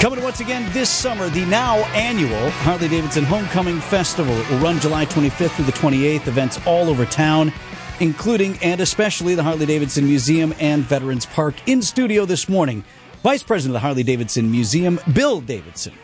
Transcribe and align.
Coming 0.00 0.22
once 0.22 0.38
again 0.38 0.70
this 0.72 0.88
summer, 0.88 1.28
the 1.28 1.44
now 1.46 1.78
annual 1.92 2.50
Harley 2.50 2.86
Davidson 2.86 3.24
Homecoming 3.24 3.80
Festival. 3.80 4.32
It 4.32 4.48
will 4.48 4.58
run 4.58 4.78
July 4.78 5.06
25th 5.06 5.50
through 5.56 5.64
the 5.64 5.72
28th. 5.72 6.28
Events 6.28 6.60
all 6.68 6.88
over 6.88 7.04
town, 7.04 7.52
including 7.98 8.56
and 8.62 8.80
especially 8.80 9.34
the 9.34 9.42
Harley 9.42 9.66
Davidson 9.66 10.06
Museum 10.06 10.54
and 10.60 10.84
Veterans 10.84 11.26
Park. 11.26 11.56
In 11.68 11.82
studio 11.82 12.26
this 12.26 12.48
morning, 12.48 12.84
Vice 13.24 13.42
President 13.42 13.72
of 13.72 13.80
the 13.80 13.80
Harley 13.80 14.04
Davidson 14.04 14.48
Museum, 14.52 15.00
Bill 15.12 15.40
Davidson. 15.40 15.94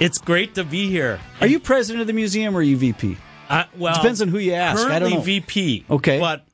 It's 0.00 0.18
great 0.18 0.56
to 0.56 0.64
be 0.64 0.90
here. 0.90 1.20
Are 1.40 1.46
you 1.46 1.60
president 1.60 2.00
of 2.00 2.08
the 2.08 2.12
museum 2.12 2.56
or 2.56 2.58
are 2.58 2.62
you 2.62 2.76
VP? 2.76 3.16
Uh, 3.48 3.64
well, 3.76 3.94
Depends 3.94 4.22
on 4.22 4.26
who 4.28 4.38
you 4.38 4.54
ask. 4.54 4.80
I 4.80 4.88
Currently 4.88 5.10
don't 5.10 5.18
know. 5.20 5.24
VP. 5.24 5.84
Okay. 5.88 6.18
but 6.18 6.44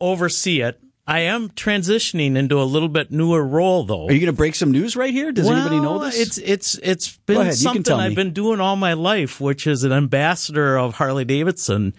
oversee 0.00 0.62
it. 0.62 0.80
I 1.08 1.20
am 1.20 1.48
transitioning 1.48 2.36
into 2.36 2.60
a 2.60 2.64
little 2.64 2.90
bit 2.90 3.10
newer 3.10 3.42
role, 3.42 3.82
though. 3.82 4.08
Are 4.08 4.12
you 4.12 4.20
going 4.20 4.26
to 4.26 4.36
break 4.36 4.54
some 4.54 4.70
news 4.70 4.94
right 4.94 5.10
here? 5.12 5.32
Does 5.32 5.48
anybody 5.48 5.80
know 5.80 5.92
Well, 5.92 6.00
this? 6.00 6.20
It's 6.20 6.36
it's 6.36 6.74
it's 6.82 7.16
been 7.24 7.38
ahead, 7.38 7.54
something. 7.54 7.94
I've 7.94 8.14
been 8.14 8.34
doing 8.34 8.60
all 8.60 8.76
my 8.76 8.92
life, 8.92 9.40
which 9.40 9.66
is 9.66 9.84
an 9.84 9.92
ambassador 9.92 10.76
of 10.76 10.96
Harley 10.96 11.24
Davidson, 11.24 11.94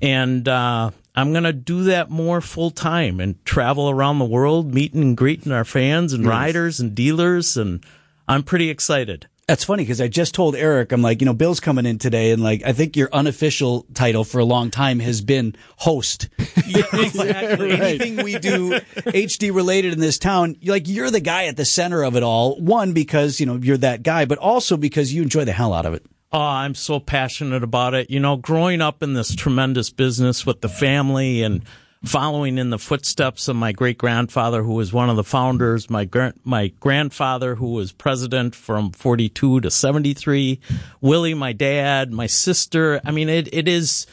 and 0.00 0.48
uh, 0.48 0.92
I'm 1.14 1.32
going 1.32 1.44
to 1.44 1.52
do 1.52 1.84
that 1.84 2.08
more 2.08 2.40
full 2.40 2.70
time 2.70 3.20
and 3.20 3.44
travel 3.44 3.90
around 3.90 4.18
the 4.18 4.24
world, 4.24 4.72
meeting 4.72 5.02
and 5.02 5.16
greeting 5.16 5.52
our 5.52 5.66
fans 5.66 6.14
and 6.14 6.26
riders 6.26 6.80
and 6.80 6.94
dealers, 6.94 7.58
and 7.58 7.84
I'm 8.26 8.44
pretty 8.44 8.70
excited. 8.70 9.28
That's 9.46 9.64
funny 9.64 9.82
because 9.82 10.00
I 10.00 10.08
just 10.08 10.34
told 10.34 10.56
Eric, 10.56 10.90
I'm 10.90 11.02
like, 11.02 11.20
you 11.20 11.26
know, 11.26 11.34
Bill's 11.34 11.60
coming 11.60 11.84
in 11.84 11.98
today, 11.98 12.30
and 12.30 12.42
like, 12.42 12.62
I 12.64 12.72
think 12.72 12.96
your 12.96 13.10
unofficial 13.12 13.84
title 13.92 14.24
for 14.24 14.38
a 14.38 14.44
long 14.44 14.70
time 14.70 15.00
has 15.00 15.20
been 15.20 15.54
host. 15.76 16.28
Yeah, 16.66 16.84
exactly. 16.94 17.72
Anything 17.72 18.24
we 18.24 18.38
do 18.38 18.70
HD 18.96 19.54
related 19.54 19.92
in 19.92 20.00
this 20.00 20.16
town, 20.16 20.56
you're 20.60 20.74
like, 20.74 20.88
you're 20.88 21.10
the 21.10 21.20
guy 21.20 21.44
at 21.44 21.58
the 21.58 21.66
center 21.66 22.02
of 22.02 22.16
it 22.16 22.22
all. 22.22 22.58
One, 22.58 22.94
because, 22.94 23.38
you 23.38 23.44
know, 23.44 23.56
you're 23.56 23.76
that 23.78 24.02
guy, 24.02 24.24
but 24.24 24.38
also 24.38 24.78
because 24.78 25.12
you 25.12 25.22
enjoy 25.22 25.44
the 25.44 25.52
hell 25.52 25.74
out 25.74 25.84
of 25.84 25.92
it. 25.92 26.06
Oh, 26.32 26.40
I'm 26.40 26.74
so 26.74 26.98
passionate 26.98 27.62
about 27.62 27.92
it. 27.94 28.10
You 28.10 28.20
know, 28.20 28.36
growing 28.36 28.80
up 28.80 29.02
in 29.02 29.12
this 29.12 29.34
tremendous 29.34 29.90
business 29.90 30.46
with 30.46 30.62
the 30.62 30.68
family 30.70 31.42
and 31.42 31.62
following 32.04 32.58
in 32.58 32.70
the 32.70 32.78
footsteps 32.78 33.48
of 33.48 33.56
my 33.56 33.72
great 33.72 33.98
grandfather, 33.98 34.62
who 34.62 34.74
was 34.74 34.92
one 34.92 35.10
of 35.10 35.16
the 35.16 35.24
founders, 35.24 35.88
my 35.90 36.04
gra- 36.04 36.34
my 36.44 36.68
grandfather, 36.80 37.56
who 37.56 37.72
was 37.72 37.92
president 37.92 38.54
from 38.54 38.90
42 38.92 39.60
to 39.60 39.70
73, 39.70 40.60
Willie, 41.00 41.34
my 41.34 41.52
dad, 41.52 42.12
my 42.12 42.26
sister. 42.26 43.00
I 43.04 43.10
mean, 43.10 43.28
it, 43.28 43.52
it 43.52 43.68
is, 43.68 44.06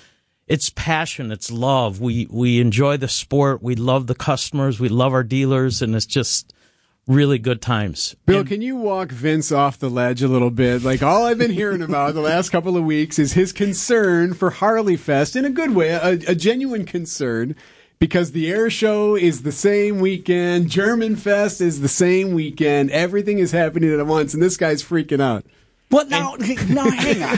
it's 0.48 0.70
passion, 0.70 1.32
it's 1.32 1.52
love. 1.52 2.00
We, 2.00 2.28
we 2.30 2.60
enjoy 2.60 2.98
the 2.98 3.08
sport. 3.08 3.62
We 3.62 3.76
love 3.76 4.08
the 4.08 4.16
customers. 4.16 4.80
We 4.80 4.90
love 4.90 5.14
our 5.14 5.24
dealers 5.24 5.82
and 5.82 5.96
it's 5.96 6.06
just 6.06 6.54
really 7.08 7.40
good 7.40 7.62
times. 7.62 8.16
Bill, 8.26 8.44
can 8.44 8.62
you 8.62 8.76
walk 8.76 9.12
Vince 9.12 9.52
off 9.52 9.80
the 9.80 9.90
ledge 9.90 10.22
a 10.22 10.28
little 10.28 10.52
bit? 10.52 10.84
Like 10.84 11.02
all 11.02 11.26
I've 11.26 11.38
been 11.38 11.52
hearing 11.52 11.82
about 11.82 12.14
the 12.14 12.22
last 12.22 12.50
couple 12.50 12.78
of 12.78 12.86
weeks 12.86 13.20
is 13.20 13.34
his 13.34 13.52
concern 13.52 14.34
for 14.34 14.52
Harley 14.52 14.98
Fest 14.98 15.36
in 15.36 15.46
a 15.46 15.50
good 15.50 15.76
way, 15.76 15.90
a, 15.90 16.12
a 16.28 16.36
genuine 16.36 16.86
concern. 16.86 17.56
Because 18.02 18.32
the 18.32 18.52
air 18.52 18.72
show 18.72 19.16
is 19.16 19.44
the 19.44 19.52
same 19.52 20.00
weekend, 20.00 20.72
German 20.72 21.16
Fest 21.16 21.62
is 21.62 21.82
the 21.82 21.88
same 21.88 22.34
weekend, 22.34 22.90
everything 22.90 23.38
is 23.38 23.52
happening 23.52 23.92
at 23.98 24.04
once, 24.08 24.34
and 24.34 24.42
this 24.42 24.58
guy's 24.58 24.84
freaking 24.84 25.22
out. 25.22 25.46
What 25.90 26.10
now? 26.10 26.34
No, 26.68 26.90
hang 26.90 27.22
on. 27.22 27.38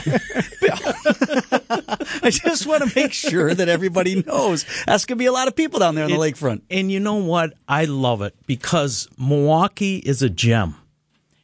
I 2.22 2.30
just 2.30 2.66
want 2.66 2.82
to 2.82 2.92
make 2.98 3.12
sure 3.12 3.52
that 3.52 3.68
everybody 3.68 4.22
knows. 4.22 4.64
That's 4.86 5.04
going 5.04 5.18
to 5.18 5.22
be 5.22 5.26
a 5.26 5.32
lot 5.32 5.48
of 5.48 5.54
people 5.54 5.80
down 5.80 5.96
there 5.96 6.04
on 6.04 6.10
the 6.10 6.16
It- 6.16 6.34
lakefront. 6.34 6.62
And 6.70 6.90
you 6.90 6.98
know 6.98 7.16
what? 7.16 7.52
I 7.68 7.84
love 7.84 8.22
it 8.22 8.34
because 8.46 9.06
Milwaukee 9.18 9.96
is 9.98 10.22
a 10.22 10.30
gem 10.30 10.76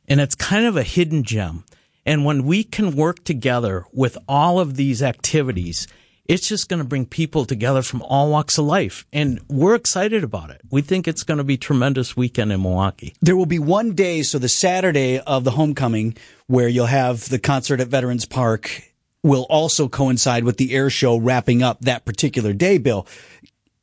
and 0.08 0.18
it's 0.18 0.34
kind 0.34 0.64
of 0.64 0.78
a 0.78 0.82
hidden 0.82 1.24
gem. 1.24 1.64
And 2.06 2.24
when 2.24 2.44
we 2.46 2.64
can 2.64 2.96
work 2.96 3.22
together 3.24 3.84
with 3.92 4.16
all 4.26 4.58
of 4.58 4.76
these 4.76 5.02
activities, 5.02 5.86
it's 6.30 6.46
just 6.46 6.68
going 6.68 6.78
to 6.78 6.86
bring 6.86 7.06
people 7.06 7.44
together 7.44 7.82
from 7.82 8.02
all 8.02 8.30
walks 8.30 8.56
of 8.56 8.64
life. 8.64 9.04
And 9.12 9.40
we're 9.48 9.74
excited 9.74 10.22
about 10.22 10.50
it. 10.50 10.60
We 10.70 10.80
think 10.80 11.08
it's 11.08 11.24
going 11.24 11.38
to 11.38 11.44
be 11.44 11.56
tremendous 11.56 12.16
weekend 12.16 12.52
in 12.52 12.62
Milwaukee. 12.62 13.14
There 13.20 13.34
will 13.34 13.46
be 13.46 13.58
one 13.58 13.94
day, 13.94 14.22
so 14.22 14.38
the 14.38 14.48
Saturday 14.48 15.18
of 15.18 15.42
the 15.42 15.50
homecoming, 15.50 16.16
where 16.46 16.68
you'll 16.68 16.86
have 16.86 17.28
the 17.30 17.40
concert 17.40 17.80
at 17.80 17.88
Veterans 17.88 18.26
Park, 18.26 18.92
will 19.24 19.44
also 19.50 19.88
coincide 19.88 20.44
with 20.44 20.56
the 20.56 20.72
air 20.72 20.88
show 20.88 21.16
wrapping 21.16 21.64
up 21.64 21.80
that 21.80 22.04
particular 22.04 22.52
day. 22.52 22.78
Bill, 22.78 23.08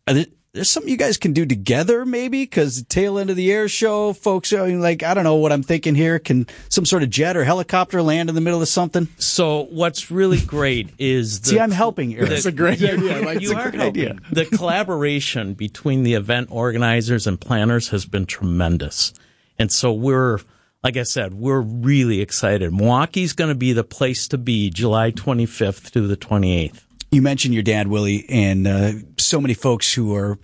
there- 0.06 0.26
there's 0.54 0.70
something 0.70 0.90
you 0.90 0.98
guys 0.98 1.18
can 1.18 1.34
do 1.34 1.46
together, 1.46 2.06
maybe, 2.06 2.44
because 2.44 2.78
the 2.78 2.86
tail 2.86 3.20
end 3.20 3.30
of 3.30 3.36
the 3.36 3.52
air 3.52 3.68
show, 3.68 4.14
folks. 4.14 4.52
I 4.54 4.66
mean, 4.68 4.82
like 4.82 5.04
I 5.04 5.14
don't 5.14 5.24
know 5.24 5.36
what 5.36 5.52
I'm 5.52 5.62
thinking 5.62 5.94
here. 5.94 6.18
Can 6.20 6.48
some 6.70 6.86
sort 6.86 7.04
of 7.04 7.10
jet 7.10 7.38
or 7.38 7.44
helicopter 7.44 8.02
land 8.02 8.30
in 8.30 8.36
the 8.36 8.42
middle 8.42 8.62
of 8.62 8.68
something? 8.68 9.08
So 9.20 9.68
what's 9.70 10.10
really 10.10 10.40
great 10.40 10.90
is 10.98 11.40
the, 11.42 11.50
See, 11.50 11.60
I'm 11.60 11.72
helping 11.72 12.16
Eric. 12.16 12.30
That's 12.30 12.46
a 12.46 12.52
great 12.52 12.82
idea. 12.82 13.22
Like, 13.22 13.42
you 13.42 13.52
it's 13.52 13.60
a 13.60 13.62
are 13.62 13.70
great 13.70 13.82
helping. 13.82 14.02
idea. 14.04 14.20
The 14.32 14.46
collaboration 14.46 15.54
between 15.54 16.04
the 16.04 16.16
event 16.16 16.48
organizers 16.52 17.28
and 17.28 17.40
planners 17.40 17.90
has 17.90 18.06
been 18.06 18.26
tremendous. 18.26 19.14
And 19.60 19.72
so 19.72 19.92
we're, 19.94 20.40
like 20.84 20.98
I 20.98 21.04
said, 21.04 21.34
we're 21.36 21.62
really 21.62 22.22
excited. 22.22 22.72
Milwaukee's 22.74 23.34
going 23.34 23.50
to 23.50 23.56
be 23.56 23.74
the 23.74 23.84
place 23.84 24.28
to 24.30 24.38
be 24.38 24.70
July 24.70 25.12
25th 25.12 25.90
through 25.92 26.08
the 26.08 26.18
28th. 26.18 26.84
You 27.12 27.22
mentioned 27.22 27.54
your 27.54 27.64
dad, 27.64 27.88
Willie, 27.88 28.26
and 28.30 28.68
uh, 28.68 28.92
so 29.18 29.40
many 29.40 29.54
folks 29.54 29.94
who 29.94 30.16
are 30.16 30.38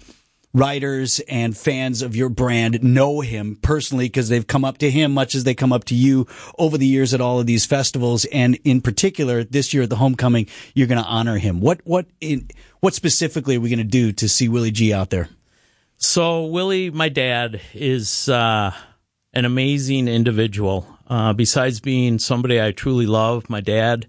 writers 0.53 1.19
and 1.27 1.57
fans 1.57 2.01
of 2.01 2.15
your 2.15 2.29
brand 2.29 2.83
know 2.83 3.21
him 3.21 3.57
personally 3.61 4.05
because 4.05 4.29
they've 4.29 4.45
come 4.45 4.63
up 4.63 4.77
to 4.77 4.89
him 4.89 5.11
much 5.11 5.33
as 5.33 5.43
they 5.43 5.55
come 5.55 5.73
up 5.73 5.83
to 5.85 5.95
you 5.95 6.27
over 6.59 6.77
the 6.77 6.85
years 6.85 7.13
at 7.13 7.21
all 7.21 7.39
of 7.39 7.47
these 7.47 7.65
festivals. 7.65 8.25
And 8.25 8.55
in 8.63 8.81
particular, 8.81 9.43
this 9.43 9.73
year 9.73 9.83
at 9.83 9.89
the 9.89 9.95
homecoming, 9.95 10.47
you're 10.75 10.87
going 10.87 11.01
to 11.01 11.07
honor 11.07 11.37
him. 11.37 11.59
What 11.59 11.81
what 11.83 12.05
in 12.21 12.49
what 12.79 12.93
specifically 12.93 13.57
are 13.57 13.59
we 13.59 13.69
going 13.69 13.79
to 13.79 13.83
do 13.83 14.11
to 14.13 14.29
see 14.29 14.47
Willie 14.47 14.71
G 14.71 14.93
out 14.93 15.09
there? 15.09 15.29
So 15.97 16.45
Willie, 16.45 16.91
my 16.91 17.09
dad, 17.09 17.61
is 17.73 18.29
uh, 18.29 18.71
an 19.33 19.45
amazing 19.45 20.07
individual. 20.07 20.87
Uh, 21.07 21.33
besides 21.33 21.79
being 21.79 22.19
somebody 22.19 22.61
I 22.61 22.71
truly 22.71 23.05
love, 23.05 23.49
my 23.49 23.61
dad, 23.61 24.07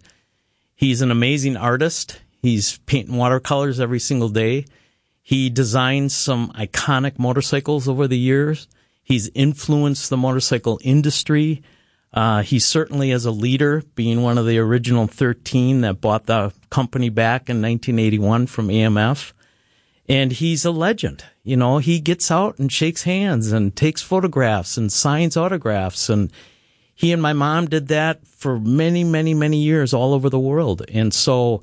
he's 0.75 1.01
an 1.03 1.11
amazing 1.11 1.57
artist. 1.57 2.21
He's 2.45 2.79
painting 2.87 3.17
watercolors 3.17 3.81
every 3.81 3.99
single 3.99 4.29
day. 4.29 4.67
He 5.23 5.49
designs 5.51 6.15
some 6.15 6.53
iconic 6.53 7.19
motorcycles 7.19 7.89
over 7.89 8.07
the 8.07 8.19
years. 8.19 8.69
He's 9.03 9.31
influenced 9.35 10.11
the 10.11 10.17
motorcycle 10.17 10.79
industry. 10.83 11.63
Uh, 12.13 12.43
he 12.43 12.59
certainly 12.59 13.11
is 13.11 13.25
a 13.25 13.31
leader, 13.31 13.83
being 13.95 14.23
one 14.23 14.39
of 14.39 14.47
the 14.47 14.59
original 14.59 15.07
13 15.07 15.81
that 15.81 16.01
bought 16.01 16.27
the 16.27 16.53
company 16.71 17.09
back 17.09 17.49
in 17.49 17.63
1981 17.63 18.47
from 18.47 18.69
AMF 18.69 19.33
and 20.09 20.33
he's 20.33 20.65
a 20.65 20.71
legend. 20.71 21.25
You 21.43 21.57
know, 21.57 21.79
he 21.79 22.01
gets 22.01 22.31
out 22.31 22.59
and 22.59 22.71
shakes 22.71 23.05
hands 23.05 23.53
and 23.53 23.75
takes 23.75 24.03
photographs 24.03 24.77
and 24.77 24.93
signs 24.93 25.37
autographs. 25.37 26.09
And 26.09 26.31
he 26.95 27.13
and 27.13 27.23
my 27.23 27.33
mom 27.33 27.67
did 27.67 27.89
that 27.89 28.27
for 28.27 28.59
many, 28.59 29.05
many, 29.05 29.35
many 29.35 29.59
years 29.59 29.95
all 29.95 30.13
over 30.13 30.29
the 30.29 30.39
world. 30.39 30.83
And 30.93 31.13
so 31.13 31.63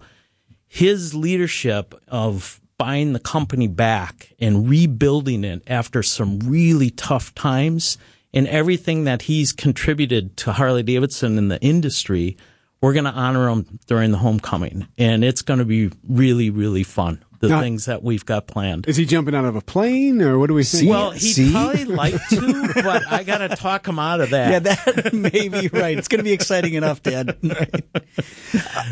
his 0.74 1.14
leadership 1.14 1.94
of 2.08 2.62
buying 2.78 3.12
the 3.12 3.20
company 3.20 3.68
back 3.68 4.32
and 4.40 4.70
rebuilding 4.70 5.44
it 5.44 5.62
after 5.68 6.02
some 6.02 6.40
really 6.40 6.90
tough 6.90 7.36
times 7.36 7.98
and 8.34 8.48
everything 8.48 9.04
that 9.04 9.24
he's 9.24 9.52
contributed 9.52 10.38
to 10.38 10.54
Harley 10.54 10.82
Davidson 10.82 11.38
in 11.38 11.50
the 11.50 11.62
industry, 11.62 12.38
we're 12.80 12.94
going 12.94 13.04
to 13.04 13.12
honor 13.12 13.50
him 13.50 13.80
during 13.86 14.12
the 14.12 14.18
homecoming. 14.20 14.88
And 14.98 15.26
it's 15.26 15.42
going 15.42 15.60
to 15.60 15.66
be 15.66 15.92
really, 16.08 16.50
really 16.50 16.84
fun. 16.84 17.22
The 17.42 17.50
Now- 17.50 17.60
things 17.60 17.86
that 17.86 18.04
we've 18.04 18.24
got 18.24 18.46
planned. 18.46 18.88
Is 18.88 18.98
he 18.98 19.06
jumping 19.06 19.34
out 19.34 19.46
of 19.46 19.56
a 19.56 19.62
plane, 19.62 20.22
or 20.22 20.38
what 20.38 20.48
do 20.48 20.54
we 20.54 20.64
think? 20.64 20.88
Well, 20.88 21.10
he'd 21.10 21.20
See? 21.34 21.52
probably 21.52 21.86
like 21.86 22.14
to, 22.30 22.72
but 22.84 23.12
I 23.12 23.24
got 23.24 23.40
to 23.40 23.50
talk 23.50 23.88
him 23.88 23.98
out 23.98 24.22
of 24.22 24.30
that. 24.30 24.52
Yeah, 24.52 24.60
that 24.60 25.12
may 25.12 25.50
be 25.50 25.68
right. 25.70 25.98
It's 25.98 26.08
going 26.08 26.20
to 26.20 26.24
be 26.24 26.34
exciting 26.34 26.76
enough, 26.76 27.02
Dad. 27.04 27.38
Right. 27.52 27.84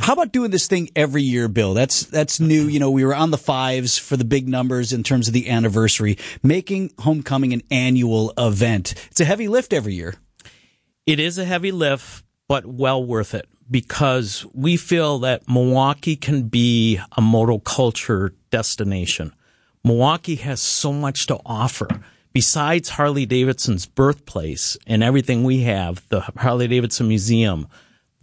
How 0.01 0.13
about 0.13 0.31
doing 0.31 0.49
this 0.51 0.67
thing 0.67 0.89
every 0.95 1.21
year, 1.21 1.47
Bill? 1.47 1.73
That's 1.73 2.03
that's 2.03 2.39
new. 2.39 2.63
You 2.67 2.79
know, 2.79 2.89
we 2.89 3.05
were 3.05 3.13
on 3.15 3.31
the 3.31 3.37
fives 3.37 3.97
for 3.97 4.17
the 4.17 4.25
big 4.25 4.47
numbers 4.47 4.91
in 4.93 5.03
terms 5.03 5.27
of 5.27 5.33
the 5.33 5.49
anniversary, 5.49 6.17
making 6.41 6.91
homecoming 6.99 7.53
an 7.53 7.61
annual 7.69 8.33
event. 8.37 8.93
It's 9.11 9.19
a 9.19 9.25
heavy 9.25 9.47
lift 9.47 9.73
every 9.73 9.93
year. 9.93 10.15
It 11.05 11.19
is 11.19 11.37
a 11.37 11.45
heavy 11.45 11.71
lift, 11.71 12.23
but 12.47 12.65
well 12.65 13.03
worth 13.03 13.33
it 13.33 13.47
because 13.69 14.45
we 14.53 14.77
feel 14.77 15.19
that 15.19 15.47
Milwaukee 15.47 16.15
can 16.15 16.47
be 16.47 16.97
a 17.17 17.21
motoculture 17.21 18.31
destination. 18.49 19.33
Milwaukee 19.83 20.35
has 20.35 20.61
so 20.61 20.91
much 20.91 21.27
to 21.27 21.39
offer. 21.45 21.87
Besides 22.33 22.89
Harley 22.89 23.25
Davidson's 23.25 23.85
birthplace 23.85 24.77
and 24.85 25.03
everything 25.03 25.43
we 25.43 25.61
have, 25.61 26.07
the 26.09 26.21
Harley 26.21 26.67
Davidson 26.67 27.07
Museum, 27.07 27.67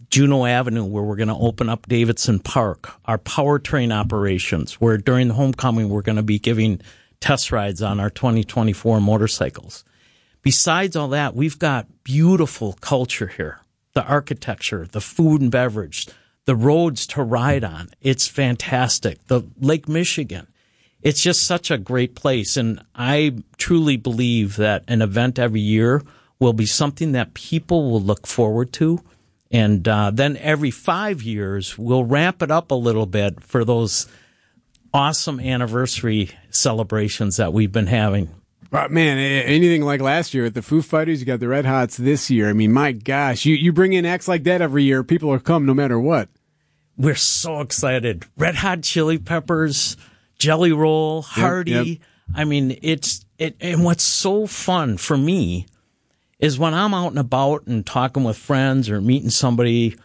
Juneau 0.09 0.45
Avenue, 0.45 0.85
where 0.85 1.03
we're 1.03 1.17
going 1.17 1.27
to 1.27 1.35
open 1.35 1.67
up 1.67 1.87
Davidson 1.87 2.39
Park, 2.39 2.93
our 3.05 3.17
powertrain 3.17 3.93
operations, 3.93 4.79
where 4.79 4.97
during 4.97 5.27
the 5.27 5.33
homecoming 5.33 5.89
we're 5.89 6.01
going 6.01 6.15
to 6.15 6.23
be 6.23 6.39
giving 6.39 6.79
test 7.19 7.51
rides 7.51 7.81
on 7.81 7.99
our 7.99 8.09
2024 8.09 9.01
motorcycles. 9.01 9.83
besides 10.43 10.95
all 10.95 11.09
that, 11.09 11.35
we've 11.35 11.59
got 11.59 11.87
beautiful 12.03 12.73
culture 12.79 13.27
here. 13.27 13.59
The 13.93 14.05
architecture, 14.05 14.87
the 14.89 15.01
food 15.01 15.41
and 15.41 15.51
beverage, 15.51 16.07
the 16.47 16.55
roads 16.55 17.05
to 17.05 17.21
ride 17.21 17.65
on. 17.65 17.89
It's 18.01 18.25
fantastic. 18.25 19.27
The 19.27 19.43
Lake 19.59 19.87
Michigan. 19.89 20.47
It's 21.01 21.21
just 21.21 21.45
such 21.45 21.69
a 21.69 21.77
great 21.77 22.15
place. 22.15 22.55
And 22.55 22.81
I 22.95 23.35
truly 23.57 23.97
believe 23.97 24.55
that 24.55 24.85
an 24.87 25.01
event 25.01 25.37
every 25.37 25.59
year 25.59 26.01
will 26.39 26.53
be 26.53 26.65
something 26.65 27.11
that 27.11 27.33
people 27.33 27.91
will 27.91 28.01
look 28.01 28.25
forward 28.25 28.71
to. 28.73 29.03
And 29.51 29.85
uh, 29.87 30.11
then 30.13 30.37
every 30.37 30.71
five 30.71 31.21
years, 31.21 31.77
we'll 31.77 32.05
ramp 32.05 32.41
it 32.41 32.49
up 32.49 32.71
a 32.71 32.75
little 32.75 33.05
bit 33.05 33.43
for 33.43 33.65
those 33.65 34.07
awesome 34.93 35.41
anniversary 35.41 36.31
celebrations 36.49 37.35
that 37.37 37.51
we've 37.51 37.73
been 37.73 37.87
having. 37.87 38.29
But 38.69 38.91
man, 38.91 39.17
anything 39.17 39.81
like 39.81 39.99
last 39.99 40.33
year 40.33 40.45
at 40.45 40.53
the 40.53 40.61
Foo 40.61 40.81
Fighters, 40.81 41.19
you 41.19 41.25
got 41.25 41.41
the 41.41 41.47
Red 41.49 41.65
Hots 41.65 41.97
this 41.97 42.29
year. 42.29 42.49
I 42.49 42.53
mean, 42.53 42.71
my 42.71 42.93
gosh, 42.93 43.45
you, 43.45 43.55
you 43.55 43.73
bring 43.73 43.93
in 43.93 44.05
acts 44.05 44.27
like 44.29 44.43
that 44.43 44.61
every 44.61 44.83
year, 44.83 45.03
people 45.03 45.31
are 45.31 45.39
come 45.39 45.65
no 45.65 45.73
matter 45.73 45.99
what. 45.99 46.29
We're 46.97 47.15
so 47.15 47.61
excited. 47.61 48.25
Red 48.37 48.55
Hot 48.55 48.81
Chili 48.81 49.17
Peppers, 49.19 49.97
Jelly 50.39 50.71
Roll, 50.71 51.21
Hardy. 51.21 51.71
Yep, 51.71 51.85
yep. 51.85 51.97
I 52.35 52.43
mean, 52.43 52.77
it's 52.81 53.25
it. 53.37 53.55
And 53.61 53.83
what's 53.83 54.03
so 54.03 54.47
fun 54.47 54.97
for 54.97 55.17
me 55.17 55.67
is 56.39 56.59
when 56.59 56.73
I'm 56.73 56.93
out 56.93 57.09
and 57.09 57.19
about 57.19 57.67
and 57.67 57.85
talking 57.85 58.23
with 58.23 58.37
friends 58.37 58.89
or 58.89 59.01
meeting 59.01 59.29
somebody. 59.29 59.95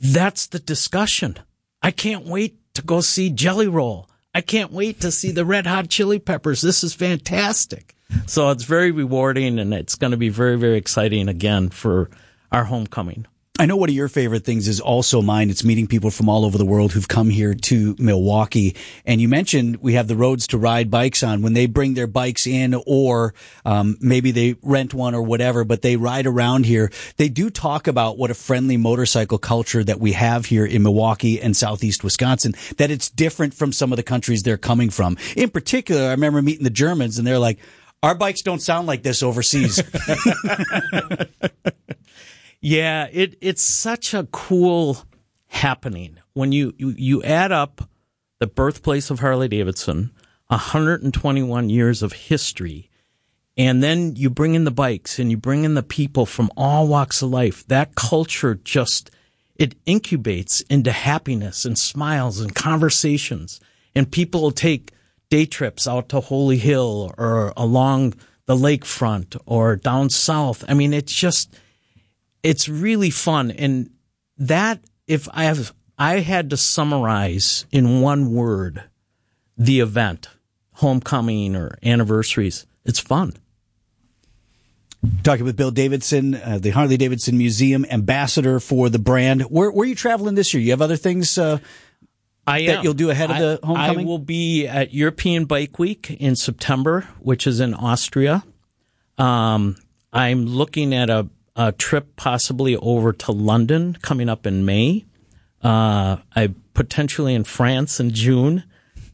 That's 0.00 0.46
the 0.46 0.58
discussion. 0.58 1.38
I 1.82 1.90
can't 1.90 2.24
wait 2.24 2.58
to 2.74 2.82
go 2.82 3.00
see 3.00 3.30
Jelly 3.30 3.68
Roll. 3.68 4.08
I 4.34 4.40
can't 4.40 4.72
wait 4.72 5.00
to 5.00 5.10
see 5.10 5.30
the 5.30 5.44
Red 5.44 5.66
Hot 5.66 5.88
Chili 5.88 6.18
Peppers. 6.18 6.62
This 6.62 6.82
is 6.82 6.94
fantastic. 6.94 7.94
So 8.26 8.50
it's 8.50 8.64
very 8.64 8.90
rewarding 8.90 9.58
and 9.58 9.74
it's 9.74 9.94
going 9.94 10.12
to 10.12 10.16
be 10.16 10.28
very, 10.28 10.56
very 10.56 10.78
exciting 10.78 11.28
again 11.28 11.68
for 11.68 12.10
our 12.52 12.64
homecoming. 12.64 13.26
I 13.58 13.64
know 13.64 13.76
one 13.76 13.88
of 13.88 13.94
your 13.94 14.08
favorite 14.08 14.44
things 14.44 14.68
is 14.68 14.80
also 14.80 15.22
mine. 15.22 15.48
It's 15.48 15.64
meeting 15.64 15.86
people 15.86 16.10
from 16.10 16.28
all 16.28 16.44
over 16.44 16.58
the 16.58 16.66
world 16.66 16.92
who've 16.92 17.08
come 17.08 17.30
here 17.30 17.54
to 17.54 17.96
Milwaukee. 17.98 18.76
And 19.06 19.18
you 19.18 19.28
mentioned 19.28 19.76
we 19.76 19.94
have 19.94 20.08
the 20.08 20.16
roads 20.16 20.46
to 20.48 20.58
ride 20.58 20.90
bikes 20.90 21.22
on 21.22 21.40
when 21.40 21.54
they 21.54 21.64
bring 21.64 21.94
their 21.94 22.06
bikes 22.06 22.46
in 22.46 22.74
or 22.86 23.32
um, 23.64 23.96
maybe 23.98 24.30
they 24.30 24.56
rent 24.60 24.92
one 24.92 25.14
or 25.14 25.22
whatever, 25.22 25.64
but 25.64 25.80
they 25.80 25.96
ride 25.96 26.26
around 26.26 26.66
here. 26.66 26.90
They 27.16 27.30
do 27.30 27.48
talk 27.48 27.86
about 27.86 28.18
what 28.18 28.30
a 28.30 28.34
friendly 28.34 28.76
motorcycle 28.76 29.38
culture 29.38 29.82
that 29.82 30.00
we 30.00 30.12
have 30.12 30.46
here 30.46 30.66
in 30.66 30.82
Milwaukee 30.82 31.40
and 31.40 31.56
Southeast 31.56 32.04
Wisconsin, 32.04 32.54
that 32.76 32.90
it's 32.90 33.08
different 33.08 33.54
from 33.54 33.72
some 33.72 33.90
of 33.90 33.96
the 33.96 34.02
countries 34.02 34.42
they're 34.42 34.58
coming 34.58 34.90
from. 34.90 35.16
In 35.34 35.48
particular, 35.48 36.08
I 36.08 36.10
remember 36.10 36.42
meeting 36.42 36.64
the 36.64 36.70
Germans 36.70 37.16
and 37.16 37.26
they're 37.26 37.38
like, 37.38 37.58
our 38.02 38.14
bikes 38.14 38.42
don't 38.42 38.60
sound 38.60 38.86
like 38.86 39.02
this 39.02 39.22
overseas. 39.22 39.78
Yeah, 42.60 43.08
it 43.12 43.36
it's 43.40 43.62
such 43.62 44.14
a 44.14 44.24
cool 44.30 44.98
happening 45.48 46.18
when 46.32 46.52
you 46.52 46.74
you, 46.78 46.94
you 46.96 47.22
add 47.22 47.52
up 47.52 47.88
the 48.38 48.46
birthplace 48.46 49.10
of 49.10 49.20
Harley 49.20 49.48
Davidson, 49.48 50.12
121 50.48 51.70
years 51.70 52.02
of 52.02 52.12
history, 52.12 52.90
and 53.56 53.82
then 53.82 54.16
you 54.16 54.28
bring 54.28 54.54
in 54.54 54.64
the 54.64 54.70
bikes 54.70 55.18
and 55.18 55.30
you 55.30 55.36
bring 55.36 55.64
in 55.64 55.74
the 55.74 55.82
people 55.82 56.26
from 56.26 56.50
all 56.56 56.86
walks 56.86 57.22
of 57.22 57.30
life. 57.30 57.66
That 57.68 57.94
culture 57.94 58.54
just 58.54 59.10
it 59.54 59.74
incubates 59.86 60.62
into 60.68 60.92
happiness 60.92 61.64
and 61.64 61.78
smiles 61.78 62.40
and 62.40 62.54
conversations, 62.54 63.60
and 63.94 64.10
people 64.10 64.42
will 64.42 64.50
take 64.50 64.92
day 65.30 65.46
trips 65.46 65.86
out 65.88 66.08
to 66.10 66.20
Holy 66.20 66.58
Hill 66.58 67.14
or 67.16 67.52
along 67.56 68.14
the 68.46 68.56
lakefront 68.56 69.36
or 69.46 69.76
down 69.76 70.10
south. 70.10 70.64
I 70.68 70.74
mean, 70.74 70.92
it's 70.92 71.12
just 71.12 71.56
it's 72.46 72.68
really 72.68 73.10
fun. 73.10 73.50
And 73.50 73.90
that, 74.38 74.80
if 75.08 75.28
I 75.32 75.44
have, 75.44 75.74
I 75.98 76.20
had 76.20 76.50
to 76.50 76.56
summarize 76.56 77.66
in 77.72 78.00
one 78.00 78.32
word 78.32 78.84
the 79.58 79.80
event, 79.80 80.28
homecoming 80.74 81.56
or 81.56 81.76
anniversaries, 81.82 82.64
it's 82.84 83.00
fun. 83.00 83.34
Talking 85.24 85.44
with 85.44 85.56
Bill 85.56 85.72
Davidson, 85.72 86.36
uh, 86.36 86.58
the 86.60 86.70
Harley 86.70 86.96
Davidson 86.96 87.36
Museum 87.36 87.84
ambassador 87.90 88.60
for 88.60 88.88
the 88.88 88.98
brand. 88.98 89.42
Where, 89.42 89.70
where 89.70 89.84
are 89.84 89.88
you 89.88 89.94
traveling 89.94 90.36
this 90.36 90.54
year? 90.54 90.62
You 90.62 90.70
have 90.70 90.82
other 90.82 90.96
things 90.96 91.36
uh, 91.38 91.58
I 92.46 92.66
that 92.66 92.84
you'll 92.84 92.94
do 92.94 93.10
ahead 93.10 93.30
of 93.30 93.38
the 93.38 93.66
homecoming? 93.66 94.06
I 94.06 94.08
will 94.08 94.18
be 94.18 94.66
at 94.66 94.94
European 94.94 95.46
Bike 95.46 95.78
Week 95.80 96.10
in 96.10 96.36
September, 96.36 97.08
which 97.18 97.46
is 97.46 97.58
in 97.58 97.74
Austria. 97.74 98.44
Um, 99.18 99.76
I'm 100.12 100.46
looking 100.46 100.94
at 100.94 101.10
a 101.10 101.28
a 101.56 101.72
trip 101.72 102.14
possibly 102.16 102.76
over 102.76 103.12
to 103.12 103.32
London 103.32 103.96
coming 104.02 104.28
up 104.28 104.46
in 104.46 104.64
May. 104.64 105.06
Uh, 105.62 106.18
I 106.34 106.54
potentially 106.74 107.34
in 107.34 107.44
France 107.44 107.98
in 107.98 108.10
June. 108.10 108.62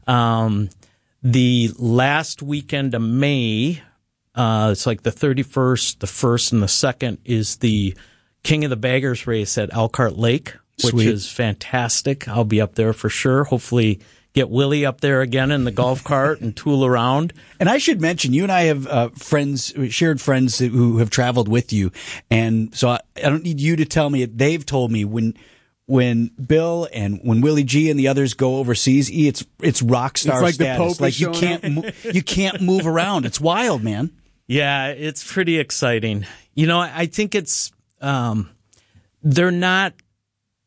Um, 0.05 0.69
the 1.23 1.71
last 1.79 2.41
weekend 2.41 2.93
of 2.93 3.01
May, 3.01 3.81
uh, 4.35 4.69
it's 4.73 4.85
like 4.85 5.03
the 5.03 5.11
31st, 5.11 5.99
the 5.99 6.07
1st, 6.07 6.51
and 6.51 6.61
the 6.61 6.67
2nd 6.67 7.17
is 7.23 7.57
the 7.57 7.95
King 8.43 8.65
of 8.65 8.69
the 8.69 8.75
Baggers 8.75 9.25
race 9.25 9.57
at 9.57 9.73
Elkhart 9.73 10.17
Lake, 10.17 10.53
which 10.83 10.91
Sweet. 10.91 11.07
is 11.07 11.31
fantastic. 11.31 12.27
I'll 12.27 12.43
be 12.43 12.59
up 12.59 12.75
there 12.75 12.91
for 12.91 13.07
sure. 13.07 13.45
Hopefully, 13.45 14.01
get 14.33 14.49
Willie 14.49 14.85
up 14.85 15.01
there 15.01 15.21
again 15.21 15.51
in 15.51 15.63
the 15.63 15.71
golf 15.71 16.03
cart 16.03 16.41
and 16.41 16.55
tool 16.55 16.85
around. 16.85 17.33
And 17.59 17.69
I 17.69 17.77
should 17.77 18.01
mention, 18.01 18.33
you 18.33 18.43
and 18.43 18.51
I 18.51 18.63
have 18.63 18.87
uh, 18.87 19.09
friends, 19.09 19.73
shared 19.89 20.19
friends 20.19 20.59
who 20.59 20.97
have 20.97 21.09
traveled 21.09 21.47
with 21.47 21.71
you, 21.71 21.91
and 22.29 22.75
so 22.75 22.89
I, 22.89 22.99
I 23.17 23.29
don't 23.29 23.43
need 23.43 23.59
you 23.59 23.75
to 23.75 23.85
tell 23.85 24.09
me. 24.09 24.25
They've 24.25 24.65
told 24.65 24.91
me 24.91 25.05
when 25.05 25.35
when 25.85 26.31
Bill 26.45 26.87
and 26.93 27.19
when 27.23 27.41
Willie 27.41 27.63
G 27.63 27.89
and 27.89 27.99
the 27.99 28.07
others 28.07 28.33
go 28.33 28.57
overseas, 28.57 29.09
it's 29.11 29.45
it's 29.61 29.81
rock 29.81 30.17
star 30.17 30.35
it's 30.35 30.43
like 30.43 30.53
status. 30.55 31.01
like 31.01 31.19
you 31.19 31.31
can't 31.31 31.71
mo- 31.71 31.89
you 32.03 32.23
can't 32.23 32.61
move 32.61 32.87
around. 32.87 33.25
It's 33.25 33.39
wild, 33.39 33.83
man. 33.83 34.11
Yeah, 34.47 34.87
it's 34.87 35.29
pretty 35.29 35.59
exciting. 35.59 36.25
You 36.53 36.67
know, 36.67 36.79
I 36.79 37.05
think 37.05 37.35
it's 37.35 37.71
um, 38.01 38.49
they're 39.21 39.51
not 39.51 39.93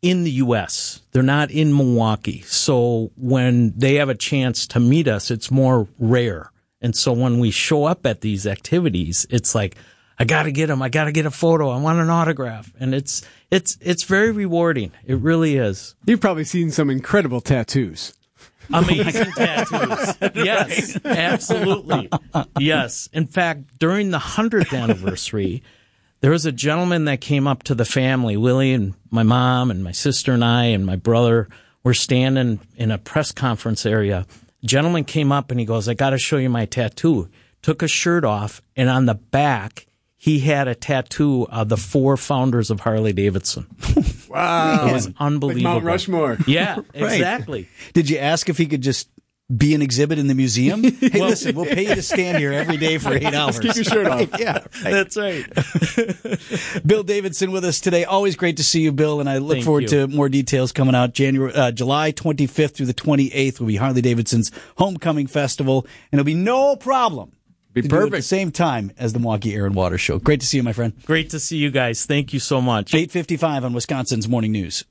in 0.02 0.24
the 0.24 0.30
U.S. 0.32 1.00
They're 1.12 1.22
not 1.22 1.50
in 1.50 1.74
Milwaukee. 1.76 2.42
So 2.42 3.10
when 3.16 3.72
they 3.76 3.94
have 3.94 4.08
a 4.08 4.14
chance 4.14 4.66
to 4.68 4.80
meet 4.80 5.08
us, 5.08 5.30
it's 5.30 5.50
more 5.50 5.88
rare. 5.98 6.52
And 6.80 6.94
so 6.94 7.12
when 7.12 7.38
we 7.38 7.50
show 7.50 7.84
up 7.84 8.06
at 8.06 8.20
these 8.20 8.46
activities, 8.46 9.26
it's 9.30 9.54
like, 9.54 9.76
I 10.18 10.24
got 10.24 10.44
to 10.44 10.52
get 10.52 10.66
them. 10.68 10.80
I 10.82 10.88
got 10.88 11.04
to 11.04 11.12
get 11.12 11.26
a 11.26 11.30
photo. 11.30 11.70
I 11.70 11.80
want 11.80 11.98
an 11.98 12.10
autograph. 12.10 12.72
And 12.78 12.94
it's, 12.94 13.22
it's, 13.50 13.76
it's 13.80 14.04
very 14.04 14.30
rewarding. 14.30 14.92
It 15.04 15.18
really 15.18 15.56
is. 15.56 15.94
You've 16.06 16.20
probably 16.20 16.44
seen 16.44 16.70
some 16.70 16.88
incredible 16.88 17.40
tattoos. 17.40 18.14
Amazing 18.72 19.32
tattoos. 19.36 20.16
Yes, 20.34 20.98
absolutely. 21.04 22.08
Yes. 22.58 23.08
In 23.12 23.26
fact, 23.26 23.78
during 23.78 24.10
the 24.10 24.18
100th 24.18 24.76
anniversary, 24.76 25.62
there 26.20 26.30
was 26.30 26.46
a 26.46 26.52
gentleman 26.52 27.04
that 27.06 27.20
came 27.20 27.46
up 27.46 27.62
to 27.64 27.74
the 27.74 27.84
family, 27.84 28.36
Willie 28.36 28.72
and 28.72 28.94
my 29.10 29.22
mom 29.22 29.70
and 29.70 29.84
my 29.84 29.92
sister 29.92 30.32
and 30.32 30.44
I 30.44 30.66
and 30.66 30.86
my 30.86 30.96
brother 30.96 31.48
were 31.82 31.94
standing 31.94 32.60
in 32.76 32.90
a 32.90 32.98
press 32.98 33.32
conference 33.32 33.86
area. 33.86 34.26
A 34.62 34.66
gentleman 34.66 35.04
came 35.04 35.30
up 35.30 35.50
and 35.50 35.60
he 35.60 35.66
goes, 35.66 35.88
I 35.88 35.94
got 35.94 36.10
to 36.10 36.18
show 36.18 36.38
you 36.38 36.48
my 36.50 36.66
tattoo. 36.66 37.28
Took 37.62 37.82
a 37.82 37.88
shirt 37.88 38.24
off 38.24 38.62
and 38.74 38.88
on 38.88 39.06
the 39.06 39.14
back, 39.14 39.86
he 40.16 40.40
had 40.40 40.66
a 40.66 40.74
tattoo 40.74 41.46
of 41.50 41.68
the 41.68 41.76
four 41.76 42.16
founders 42.16 42.70
of 42.70 42.80
Harley 42.80 43.12
Davidson. 43.12 43.66
Wow. 44.28 44.88
It 44.88 44.92
was 44.92 45.10
unbelievable. 45.18 45.64
Like 45.64 45.74
Mount 45.74 45.84
Rushmore. 45.84 46.38
Yeah, 46.46 46.80
exactly. 46.94 47.68
Did 47.94 48.10
you 48.10 48.18
ask 48.18 48.48
if 48.48 48.58
he 48.58 48.66
could 48.66 48.82
just 48.82 49.08
be 49.54 49.74
an 49.74 49.82
exhibit 49.82 50.18
in 50.18 50.26
the 50.26 50.34
museum. 50.34 50.82
Hey, 50.82 51.10
well, 51.20 51.28
listen, 51.28 51.54
we'll 51.54 51.66
pay 51.66 51.88
you 51.88 51.94
to 51.94 52.02
stand 52.02 52.38
here 52.38 52.52
every 52.52 52.76
day 52.76 52.98
for 52.98 53.14
eight 53.14 53.32
hours. 53.32 53.58
keep 53.60 53.74
your 53.76 53.84
shirt 53.84 54.06
off. 54.06 54.28
yeah, 54.38 54.64
right. 54.84 55.06
that's 55.06 55.16
right. 55.16 55.46
Bill 56.86 57.04
Davidson 57.04 57.52
with 57.52 57.64
us 57.64 57.78
today. 57.80 58.04
Always 58.04 58.34
great 58.34 58.56
to 58.56 58.64
see 58.64 58.80
you, 58.80 58.92
Bill. 58.92 59.20
And 59.20 59.28
I 59.28 59.38
look 59.38 59.56
Thank 59.56 59.64
forward 59.64 59.82
you. 59.84 59.88
to 59.88 60.08
more 60.08 60.28
details 60.28 60.72
coming 60.72 60.94
out. 60.94 61.12
January, 61.12 61.54
uh, 61.54 61.70
July 61.70 62.10
25th 62.10 62.74
through 62.74 62.86
the 62.86 62.94
28th 62.94 63.60
will 63.60 63.68
be 63.68 63.76
Harley 63.76 64.00
Davidson's 64.02 64.50
homecoming 64.78 65.28
festival, 65.28 65.86
and 66.10 66.18
it'll 66.20 66.26
be 66.26 66.34
no 66.34 66.74
problem. 66.74 67.32
Be 67.72 67.82
perfect. 67.82 68.14
at 68.14 68.16
the 68.16 68.22
same 68.22 68.52
time 68.52 68.90
as 68.96 69.12
the 69.12 69.18
Milwaukee 69.18 69.54
Air 69.54 69.66
and 69.66 69.74
Water 69.74 69.98
Show. 69.98 70.18
Great 70.18 70.40
to 70.40 70.46
see 70.46 70.56
you, 70.56 70.62
my 70.62 70.72
friend. 70.72 70.94
Great 71.04 71.28
to 71.30 71.38
see 71.38 71.58
you 71.58 71.70
guys. 71.70 72.06
Thank 72.06 72.32
you 72.32 72.40
so 72.40 72.62
much. 72.62 72.94
855 72.94 73.66
on 73.66 73.74
Wisconsin's 73.74 74.26
Morning 74.26 74.52
News. 74.52 74.86